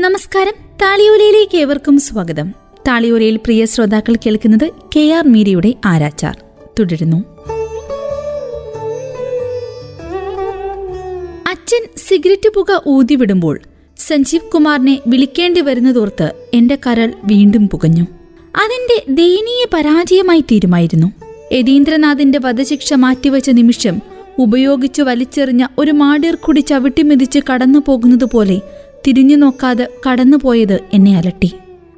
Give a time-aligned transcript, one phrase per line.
[0.00, 0.52] നമസ്കാരം.
[0.82, 2.50] താളിയോലയിലേക്ക് ഏവർക്കും സ്വാഗതം.
[2.88, 6.38] താളിയോലയിൽ പ്രിയ ശ്രോതാക്കൾ കേൾക്കുന്നത് കെ ആർ മീരയുടെ ആരാച്ചാർ.
[6.78, 7.16] തുടരുന്നു.
[11.48, 13.60] അച്ഛൻ സിഗരറ്റ് പുക ഊതിവിടുമ്പോൾ
[13.96, 18.02] സഞ്ജീവ് കുമാറിനെ വിളിക്കേണ്ടി വരുന്നതോർത്ത് എന്റെ കരൾ വീണ്ടും പുകഞ്ഞു.
[18.56, 21.12] അതെന്റെ ദയനീയ പരാജയമായി തീരുമായിരുന്നു.
[21.52, 24.00] യതീന്ദ്രനാഥിന്റെ വധശിക്ഷ മാറ്റിവെച്ച നിമിഷം
[24.38, 31.52] ഉപയോഗിച്ച് വലിച്ചെറിഞ്ഞ ഒരു മാടീർക്കുടി ചവിട്ടിമെതിച്ച് കടന്നു പോകുന്നതുപോലെ പോലെ തിരിഞ്ഞു നോക്കാതെ കടന്നുപോയത് എന്നെ അലട്ടി.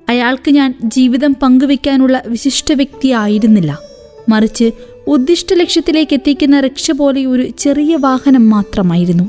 [0.09, 3.79] അയാൾക്ക് ഞാൻ ജീവിതം പങ്കുവെക്കാനുള്ള വിശിഷ്ട വ്യക്തിയായിരുന്നില്ല.
[4.29, 4.71] മറിച്ച്
[5.07, 9.25] ഉദ്ദിഷ്ട ലക്ഷ്യത്തിലേക്ക് എത്തിക്കുന്ന റിക്ഷ പോലെ ഒരു ചെറിയ വാഹനം മാത്രമായിരുന്നു.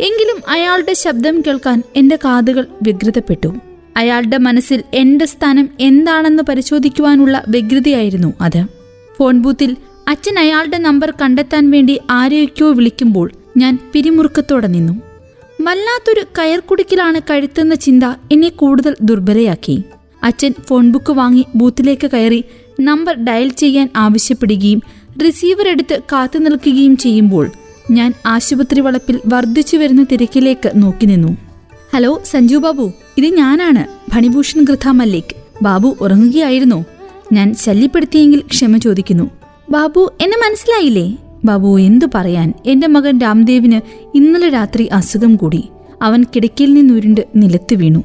[0.00, 3.54] എങ്കിലും അയാളുടെ ശബ്ദം കേൾക്കാൻ എന്റെ കാതുകൾ വ്യഗ്രതപ്പെട്ടു.
[3.96, 8.66] അയാളുടെ മനസ്സിൽ എന്റെ സ്ഥാനം എന്താണെന്ന് പരിശോധിക്കുവാനുള്ള വ്യഗ്രതയായിരുന്നു അത്.
[9.18, 9.76] ഫോൺ ബൂത്തിൽ
[10.08, 15.02] അച്ഛൻ അയാളുടെ നമ്പർ കണ്ടെത്താൻ വേണ്ടി ആരെയൊക്കെയോ വിളിക്കുമ്പോൾ ഞാൻ പിരിമുറുക്കത്തോടെ നിന്നു.
[15.66, 19.82] വല്ലാത്തൊരു കയർക്കുടുക്കിലാണ് കഴുത്തെന്ന ചിന്ത എന്നെ കൂടുതൽ ദുർബലയാക്കി.
[20.22, 22.44] അച്ഛൻ ഫോൺ ബുക്ക് വാങ്ങി ബൂത്തിലേക്ക് കയറി
[22.80, 24.82] നമ്പർ ഡയൽ ചെയ്യാൻ ആവശ്യപ്പെടുകയും
[25.24, 27.50] റിസീവർ എടുത്ത് കാത്തു നിൽക്കുകയും ചെയ്യുമ്പോൾ
[27.90, 31.36] ഞാൻ ആശുപത്രി വളപ്പിൽ വർദ്ധിച്ചു വരുന്ന തിരക്കിലേക്ക് നോക്കി നിന്നു.
[31.94, 35.36] ഹലോ സഞ്ജു ബാബു ഇത് ഞാനാണ് ഭണിഭൂഷൺ ഗൃഥ മല്ലിക്.
[35.62, 36.84] ബാബു ഉറങ്ങുകയായിരുന്നോ.
[37.32, 39.30] ഞാൻ ശല്യപ്പെടുത്തിയെങ്കിൽ ക്ഷമ ചോദിക്കുന്നു.
[39.70, 41.16] ബാബു എന്നെ മനസ്സിലായില്ലേ?
[41.46, 42.52] ബാബു എന്തു പറയാൻ?
[42.66, 43.80] എന്റെ മകൻ രാംദേവിന്
[44.16, 45.64] ഇന്നലെ രാത്രി അസുഖം കൂടി.
[46.02, 48.04] അവൻ കിടക്കയിൽ നിന്നുരുണ്ട് നിലത്ത് വീണു.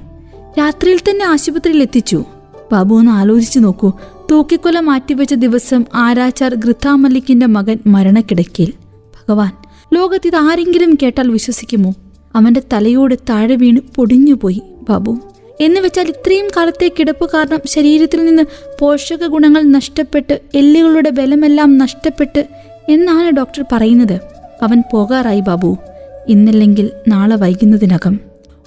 [0.60, 2.26] രാത്രിയിൽ തന്നെ ആശുപത്രിയിൽ എത്തിച്ചു.
[2.72, 3.92] ബാബു ഒന്ന് ആലോചിച്ചു നോക്കൂ.
[4.32, 8.74] തൂക്കിക്കൊല മാറ്റിവെച്ച ദിവസം ആരാച്ചാർ ഗൃഥാമല്ലിക്കിന്റെ മകൻ മരണക്കിടക്കയിൽ.
[9.16, 9.52] ഭഗവാൻ
[9.94, 11.94] ലോകത്ത് ഇത് ആരെങ്കിലും കേട്ടാൽ വിശ്വസിക്കുമോ?
[12.36, 15.20] അവന്റെ തലയോട് താഴെ വീണ് പൊടിഞ്ഞുപോയി ബാബു.
[15.60, 18.44] എന്ന് വെച്ചാൽ ഇത്രയും കാലത്തെ കിടപ്പ് കാരണം ശരീരത്തിൽ നിന്ന്
[18.80, 22.48] പോഷക ഗുണങ്ങൾ നഷ്ടപ്പെട്ട് എല്ലുകളുടെ ബലമെല്ലാം നഷ്ടപ്പെട്ട്
[22.90, 24.20] എന്നാണ് ഡോക്ടർ പറയുന്നത്.
[24.64, 25.78] അവൻ പോകാറായി ബാബു.
[26.28, 28.20] ഇന്നല്ലെങ്കിൽ നാളെ വൈകുന്നതിനകം.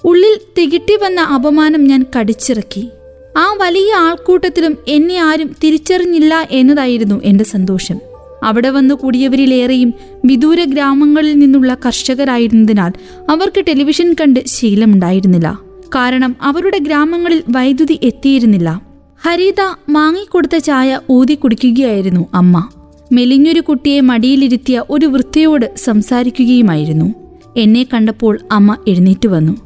[0.03, 2.89] ഉള്ളിൽ തികിട്ടി വന്ന അപമാനം ഞാൻ കടിച്ചിറക്കി.
[3.37, 7.99] ആ വലിയ ആൾക്കൂട്ടത്തിലും എന്നെ ആരും തിരിച്ചറിഞ്ഞില്ല എന്നതായിരുന്നു എന്റെ സന്തോഷം.
[8.43, 9.93] അവിടെ വന്നു കൂടിയവരിലേറെയും
[10.25, 12.91] വിദൂര ഗ്രാമങ്ങളിൽ നിന്നുള്ള കർഷകരായിരുന്നതിനാൽ
[13.29, 15.59] അവർക്ക് ടെലിവിഷൻ കണ്ട് ശീലമുണ്ടായിരുന്നില്ല.
[15.95, 18.81] കാരണം അവരുടെ ഗ്രാമങ്ങളിൽ വൈദ്യുതി എത്തിയിരുന്നില്ല.
[19.25, 22.69] ഹരിത മാങ്ങിക്കൊടുത്ത ചായ ഊതി കുടിക്കുകയായിരുന്നു അമ്മ.
[23.11, 27.13] മെലിഞ്ഞൊരു കുട്ടിയെ മടിയിലിരുത്തിയ ഒരു വൃത്തിയോട് സംസാരിക്കുകയുമായിരുന്നു.
[27.57, 29.57] എന്നെ കണ്ടപ്പോൾ അമ്മ എഴുന്നേറ്റ് വന്നു.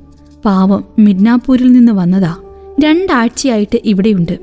[0.45, 2.35] പാവം മിഡ്നാപൂരിൽ നിന്ന് വന്നതാ.
[2.83, 4.39] രണ്ടാഴ്ചയായിട്ട് ഇവിടെയുണ്ട്.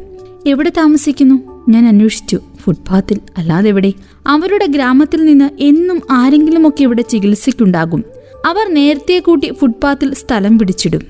[0.46, 1.64] എവിടെ താമസിക്കുന്നു?
[1.68, 2.40] ഞാൻ അന്വേഷിച്ചു.
[2.62, 3.92] ഫുട്പാത്തിൽ അല്ലാതെ എവിടെ?
[4.26, 8.04] അവരുടെ ഗ്രാമത്തിൽ നിന്ന് എന്നും ആരെങ്കിലുമൊക്കെ ഇവിടെ ചികിത്സയ്ക്കുണ്ടാകും.
[8.46, 11.00] അവർ നേരത്തെ കൂട്ടി ഫുട്പാത്തിൽ സ്ഥലം പിടിച്ചിടും.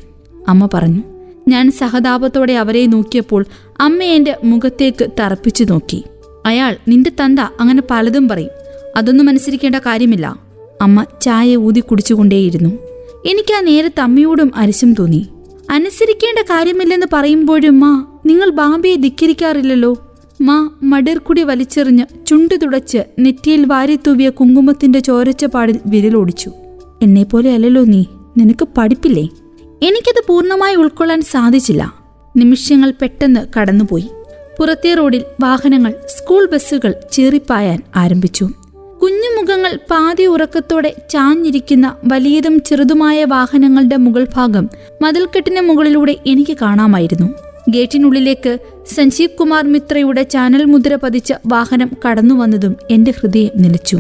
[0.49, 1.03] അമ്മ പറഞ്ഞു.
[1.49, 3.45] ഞാൻ സഹതാപത്തോടെ അവരെ നോക്കിയപ്പോൾ
[3.81, 6.05] അമ്മ എന്റെ മുഖത്തേക്ക് തറപ്പിച്ചു നോക്കി.
[6.47, 8.51] അയാൾ നിന്റെ തന്ത അങ്ങനെ പലതും പറയും.
[8.97, 10.39] അതൊന്നും അനുസരിക്കേണ്ട കാര്യമില്ല.
[10.83, 12.71] അമ്മ ചായ ഊതി കുടിച്ചുകൊണ്ടേയിരുന്നു.
[13.27, 15.27] എനിക്ക് ആ നേരത്തെ അമ്മയോടും അരിശം തോന്നി.
[15.71, 19.97] അനുസരിക്കേണ്ട കാര്യമില്ലെന്ന് പറയുമ്പോഴും മാ നിങ്ങൾ ബാബയെ ധിക്കരിക്കാറില്ലല്ലോ.
[20.41, 26.53] മാ മടിർക്കുടി വലിച്ചെറിഞ്ഞ് ചുണ്ടു തുടച്ച് നെറ്റിയിൽ വാരിത്തൂവിയ കുങ്കുമത്തിന്റെ ചോരച്ചപാടിൽ വിരലോടിച്ചു.
[27.03, 28.05] എന്നെപ്പോലെ അല്ലല്ലോ നീ
[28.37, 29.23] നിനക്ക് പഠിപ്പില്ലേ?
[29.83, 31.95] എനിക്കത് പൂർണമായി ഉൾക്കൊള്ളാൻ സാധിച്ചില്ല.
[32.37, 34.09] നിമിഷങ്ങൾ പെട്ടെന്ന് കടന്നുപോയി.
[34.59, 38.45] പുറത്തെ റോഡിൽ വാഹനങ്ങൾ സ്കൂൾ ബസ്സുകൾ ചീറിപ്പായാൻ ആരംഭിച്ചു.
[39.03, 44.71] കുഞ്ഞുമുഖങ്ങൾ പാതി ഉറക്കത്തോടെ ചാഞ്ഞിരിക്കുന്ന വലിയതും ചെറുതുമായ വാഹനങ്ങളുടെ മുകൾ ഭാഗം
[45.03, 47.27] മതിൽക്കെട്ടിന് മുകളിലൂടെ എനിക്ക് കാണാമായിരുന്നു.
[47.69, 48.59] ഗേറ്റിനുള്ളിലേക്ക്
[48.95, 53.97] സഞ്ജീവ് കുമാർ മിത്രയുടെ ചാനൽ മുദ്ര പതിച്ച വാഹനം കടന്നു വന്നതും എന്റെ ഹൃദയം നിലച്ചു.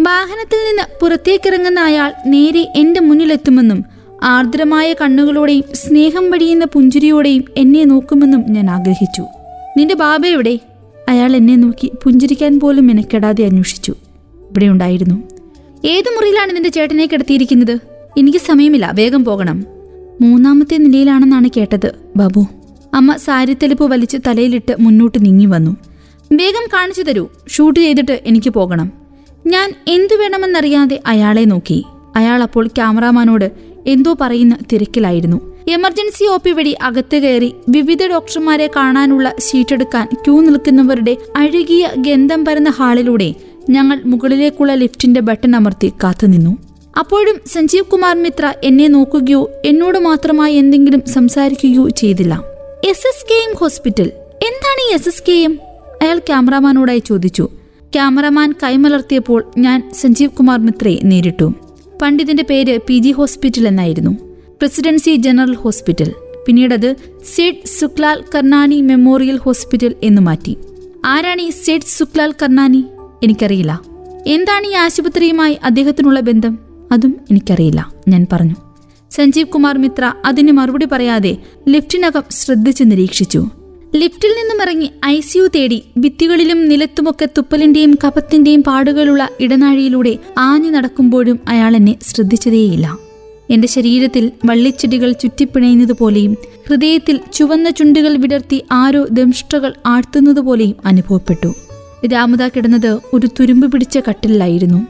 [0.00, 3.84] വാഹനത്തിൽ നിന്ന് പുറത്തേക്കിറങ്ങുന്ന അയാൾ നേരെ എന്റെ മുന്നിലെത്തുമെന്നും
[4.22, 9.24] ആർദ്രമായ കണ്ണുകളോടെയും സ്നേഹം വടിയുന്ന പുഞ്ചിരിയോടെയും എന്നെ നോക്കുമെന്നും ഞാൻ ആഗ്രഹിച്ചു.
[9.78, 10.58] നിന്റെ ബാബ എവിടെ?
[11.08, 13.92] അയാൾ എന്നെ നോക്കി പുഞ്ചിരിക്കാൻ പോലും മെനക്കെടാതെ അന്വേഷിച്ചു.
[14.36, 15.22] ഇവിടെ ഉണ്ടായിരുന്നു.
[15.84, 17.78] ഏത് മുറിയിലാണ് നിന്റെ ചേട്ടനെ കിടത്തിയിരിക്കുന്നത്?
[18.18, 19.64] എനിക്ക് സമയമില്ല വേഗം പോകണം.
[20.20, 22.46] മൂന്നാമത്തെ നിലയിലാണെന്നാണ് കേട്ടത് ബാബു.
[22.94, 25.76] അമ്മ സാരിത്തെലിപ്പ് വലിച്ച് തലയിലിട്ട് മുന്നോട്ട് നീങ്ങി വന്നു.
[26.32, 28.92] വേഗം കാണിച്ചു തരൂ ഷൂട്ട് ചെയ്തിട്ട് എനിക്ക് പോകണം.
[29.46, 31.84] ഞാൻ എന്തു വേണമെന്നറിയാതെ അയാളെ നോക്കി.
[32.16, 33.52] അയാൾ അപ്പോൾ ക്യാമറാമാനോട്
[33.86, 35.51] എന്തോ പറയുന്ന തിരക്കിലായിരുന്നു.
[35.68, 42.70] എമർജൻസി ഒ പി വഴി അകത്ത് കയറി വിവിധ ഡോക്ടർമാരെ കാണാനുള്ള ഷീറ്റെടുക്കാൻ ക്യൂ നിൽക്കുന്നവരുടെ അഴുകിയ ഗന്ധം പരന്ന
[42.70, 43.34] ഹാളിലൂടെ
[43.70, 46.56] ഞങ്ങൾ മുകളിലേക്കുള്ള ലിഫ്റ്റിന്റെ ബട്ടൺ അമർത്തി കാത്തുനിന്നു
[46.98, 52.42] അപ്പോഴും സഞ്ജീവ് കുമാർ മിത്ര എന്നെ നോക്കുകയോ എന്നോട് മാത്രമായി എന്തെങ്കിലും സംസാരിക്കുകയോ ചെയ്തില്ല.
[52.84, 54.08] S S K M hospital.
[54.42, 55.58] എന്താണ് ഈ എസ് എസ് കെ എം?
[56.02, 57.48] അയാൾ ക്യാമറാമാനോടായി ചോദിച്ചു.
[57.92, 61.54] ക്യാമറമാൻ കൈമലർത്തിയപ്പോൾ ഞാൻ സഞ്ജീവ് കുമാർ മിത്രയെ നേരിട്ടു.
[62.02, 64.31] പണ്ഡിതിന്റെ പേര് പി ജി ഹോസ്പിറ്റൽ എന്നായിരുന്നു.
[64.62, 66.12] പ്രസിഡൻസി ജനറൽ ഹോസ്പിറ്റൽ
[66.46, 66.96] പിന്നീടത്
[67.34, 70.56] സേഡ് സുക്ലാൽ കർണാനി മെമ്മോറിയൽ ഹോസ്പിറ്റൽ എന്ന് മാറ്റി.
[71.04, 72.84] ആരാണ് ഈ സേഡ് സുക്ലാൽ കർണാനി?
[73.22, 73.80] എനിക്കറിയില്ല.
[74.26, 76.58] എന്താണ് ഈ ആശുപത്രിയുമായി അദ്ദേഹത്തിനുള്ള ബന്ധം?
[76.92, 77.92] അതും എനിക്കറിയില്ല.
[78.08, 78.54] ഞാൻ പറഞ്ഞു.
[79.10, 81.36] സഞ്ജീവ് കുമാർ മിത്ര അതിന് മറുപടി പറയാതെ
[81.68, 83.46] ലിഫ്റ്റിനകം ശ്രദ്ധിച്ച് നിരീക്ഷിച്ചു.
[83.94, 91.76] ലിഫ്റ്റിൽ നിന്നും ഇറങ്ങി ഐ സിയു തേടി ഭിത്തികളിലും നിലത്തുമൊക്കെ തുപ്പലിന്റെയും കപത്തിന്റെയും പാടുകളുള്ള ഇടനാഴിയിലൂടെ ആഞ്ഞു നടക്കുമ്പോഴും അയാൾ
[91.76, 93.11] എന്നെ ശ്രദ്ധിച്ചതേയില്ല.
[93.50, 96.36] എന്റെ ശരീരത്തിൽ വള്ളിച്ചെടികൾ ചുറ്റിപ്പിണയുന്നതുപോലെയും
[96.68, 101.54] ഹൃദയത്തിൽ ചുവന്ന ചുണ്ടുകൾ വിടർത്തി ആരോ ദംഷ്ടകൾ ആഴ്ത്തുന്നതുപോലെയും അനുഭവപ്പെട്ടു.
[102.06, 104.86] രാമദ കിടന്നത് ഒരു തുരുമ്പ് പിടിച്ച കട്ടിലായിരുന്നു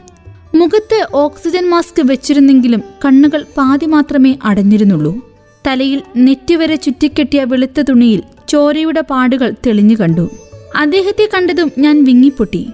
[0.57, 5.33] മുഖത്ത് ഓക്സിജൻ മാസ്ക് വെച്ചിരുന്നെങ്കിലും കണ്ണുകൾ പാതി മാത്രമേ അടഞ്ഞിരുന്നുള്ളൂ.
[5.67, 10.29] തലയിൽ നെറ്റിവരെ ചുറ്റിക്കെട്ടിയ വെളുത്ത തുണിയിൽ ചോരയുടെ പാടുകൾ തെളിഞ്ഞു കണ്ടു.
[10.75, 12.67] അദ്ദേഹത്തെ കണ്ടതും ഞാൻ വിങ്ങിപ്പൊട്ടി.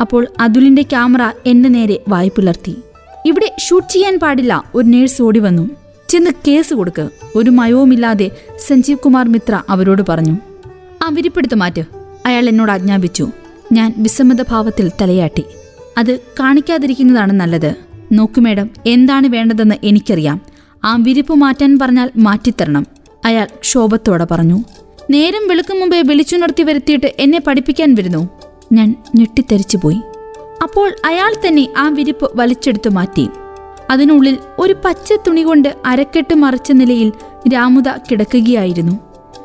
[0.00, 2.76] അപ്പോൾ അതുലിന്റെ ക്യാമറ എന്റെ നേരെ വായ്പിളർത്തി
[3.26, 4.64] ഇവിടെ ഷൂട്ട് ചെയ്യാൻ പാടില്ല.
[4.74, 5.70] ഒരു നേഴ്സ് ഓടി വന്നു.
[6.08, 7.08] ചെന്ന് കേസ് കൊടുക്ക്.
[7.34, 8.30] ഒരു മയവുമില്ലാതെ
[8.66, 10.38] സഞ്ജീവ് കുമാർ മിത്ര അവരോട് പറഞ്ഞു.
[11.02, 11.82] ആ വിരിപ്പെടുത്തു മാറ്റ്.
[12.26, 13.28] അയാൾ എന്നോട് ആജ്ഞാപിച്ചു.
[13.72, 15.44] ഞാൻ വിസമ്മത ഭാവത്തിൽ തലയാട്ടി.
[15.98, 17.74] അത് കാണിക്കാതിരിക്കുന്നതാണ് നല്ലത്.
[18.12, 20.40] നോക്കു മേഡം എന്താണ് വേണ്ടതെന്ന് എനിക്കറിയാം.
[20.84, 22.86] ആ വിരിപ്പ് മാറ്റാൻ പറഞ്ഞാൽ മാറ്റിത്തരണം.
[23.24, 24.64] അയാൾ ക്ഷോഭത്തോടെ പറഞ്ഞു.
[25.10, 28.28] നേരം വെളുക്കും മുമ്പേ വിളിച്ചുണർത്തി വരുത്തിയിട്ട് എന്നെ പഠിപ്പിക്കാൻ വരുന്നു.
[28.72, 30.00] ഞാൻ ഞെട്ടിത്തെറിച്ചുപോയി.
[30.62, 33.28] അപ്പോൾ അയാൾ തന്നെ ആ വിരിപ്പ് വലിച്ചെടുത്തു മാറ്റി.
[33.90, 37.12] അതിനുള്ളിൽ ഒരു പച്ച തുണി കൊണ്ട് അരക്കെട്ട് മറിച്ച നിലയിൽ
[37.54, 38.92] രാമുദ കിടക്കുകയായിരുന്നു.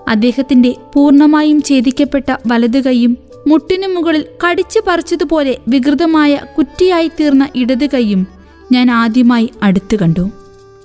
[0.08, 3.18] അദ്ദേഹത്തിന്റെ പൂർണമായും ഛേദിക്കപ്പെട്ട വലതു കൈയും
[3.48, 8.28] മുട്ടിനു മുകളിൽ കടിച്ചു പറിച്ചതുപോലെ വികൃതമായ കുറ്റിയായി തീർന്ന ഇടത് കൈയും
[8.72, 10.30] ഞാൻ ആദ്യമായി അടുത്തു കണ്ടു.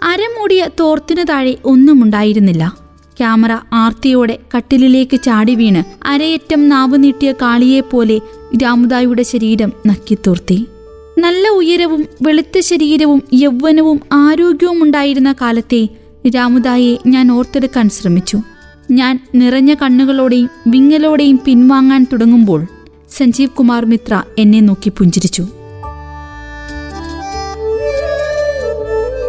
[0.02, 2.86] അരമൂടിയ തോർത്തിനു താഴെ ഒന്നുമുണ്ടായിരുന്നില്ല.
[3.18, 8.20] ക്യാമറ ആർത്തിയോടെ കട്ടിലിലേക്ക് ചാടി വീണ് അരയറ്റം നാവ് നീട്ടിയ കാളിയെപ്പോലെ
[8.62, 10.66] രാമുദായുടെ ശരീരം നക്കിത്തൂർത്തി
[11.18, 15.88] നല്ല ഉയരവും വെളുത്ത ശരീരവും യൗവനവും ആരോഗ്യവും ഉണ്ടായിരുന്ന കാലത്തെ
[16.34, 18.38] രാമുദായെ ഞാൻ ഓർത്തെടുക്കാൻ ശ്രമിച്ചു.
[18.90, 22.66] ഞാൻ നിറഞ്ഞ കണ്ണുകളോടെയും വിങ്ങലോടെയും പിൻവാങ്ങാൻ തുടങ്ങുമ്പോൾ
[23.10, 25.42] സഞ്ജീവ് കുമാർ മിത്ര എന്നെ നോക്കി പുഞ്ചിരിച്ചു.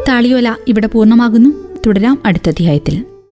[0.10, 1.50] താളിയോല ഇവിടെ പൂർണമാകുന്നു.
[1.88, 3.06] തുടരാം അടുത്ത അധ്യായത്തിൽ.